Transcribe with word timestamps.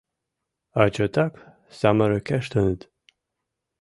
А 0.81 0.83
чотак 0.95 1.33
самырыкештыныт. 1.77 2.79